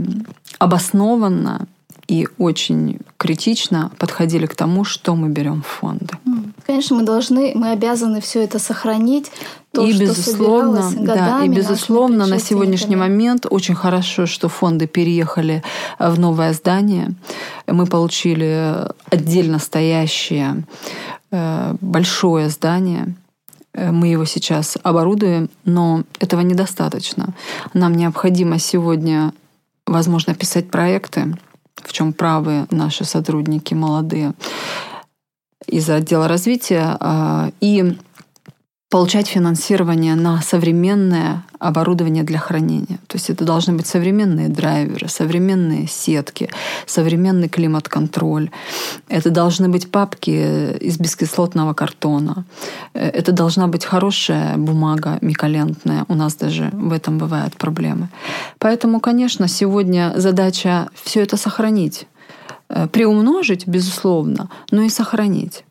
[0.60, 1.68] обоснованно
[2.08, 6.18] и очень критично подходили к тому, что мы берем в фонды.
[6.66, 9.32] Конечно, мы должны, мы обязаны все это сохранить.
[9.78, 15.62] То, и безусловно, да, и безусловно на сегодняшний момент очень хорошо, что фонды переехали
[16.00, 17.14] в новое здание.
[17.68, 20.64] Мы получили отдельно стоящее
[21.30, 23.14] э, большое здание.
[23.74, 27.36] Э, мы его сейчас оборудуем, но этого недостаточно.
[27.76, 29.32] Нам необходимо сегодня,
[29.86, 31.38] возможно, писать проекты,
[31.76, 34.34] в чем правы наши сотрудники молодые
[35.68, 36.98] из отдела развития,
[37.60, 37.96] и
[38.90, 43.00] получать финансирование на современное оборудование для хранения.
[43.08, 46.50] То есть это должны быть современные драйверы, современные сетки,
[46.86, 48.50] современный климат-контроль.
[49.10, 52.46] Это должны быть папки из бескислотного картона.
[52.94, 56.06] Э, это должна быть хорошая бумага миколентная.
[56.08, 58.08] У нас даже в этом бывают проблемы.
[58.58, 62.08] Поэтому, конечно, сегодня задача все это сохранить.
[62.70, 65.66] Э, приумножить, безусловно, но и сохранить.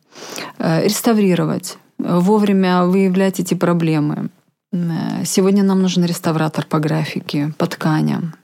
[0.58, 4.30] Э, реставрировать вовремя выявлять эти проблемы.
[4.72, 8.34] Э, сегодня нам нужен реставратор по графике, по тканям,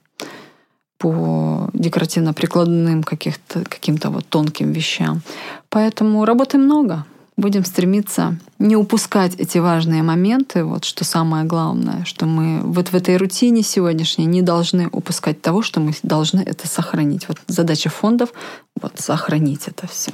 [0.98, 5.22] по декоративно-прикладным каким-то вот тонким вещам.
[5.68, 7.04] Поэтому работы много.
[7.38, 12.94] Будем стремиться не упускать эти важные моменты, вот что самое главное, что мы вот в
[12.94, 17.26] этой рутине сегодняшней не должны упускать того, что мы должны это сохранить.
[17.28, 18.34] Вот задача фондов—
[18.80, 20.12] вот сохранить это все.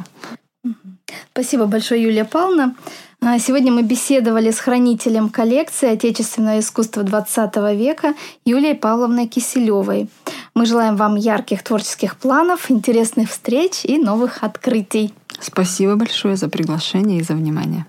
[1.33, 2.75] Спасибо большое, Юлия Павловна.
[3.21, 10.09] А, сегодня мы беседовали с хранителем коллекции отечественного искусства XX века Юлией Павловной Киселевой.
[10.55, 15.13] Мы желаем вам ярких творческих планов, интересных встреч и новых открытий.
[15.41, 17.87] Спасибо большое за приглашение и за внимание.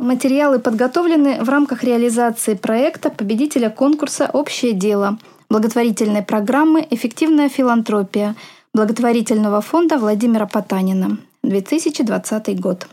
[0.00, 5.18] Материалы подготовлены в рамках реализации проекта победителя конкурса «Общее дело»
[5.50, 8.34] благотворительной программы «Эффективная филантропия»
[8.72, 12.86] благотворительного фонда Владимира Потанина, 2020 год.